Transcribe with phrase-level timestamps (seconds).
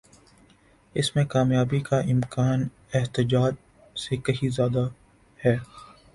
[0.95, 3.53] اس میں کامیابی کا امکان احتجاج
[3.97, 4.87] سے کہیں زیادہ
[5.39, 5.55] ہے۔